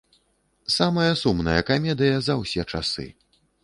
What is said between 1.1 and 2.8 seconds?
сумная камедыя за ўсе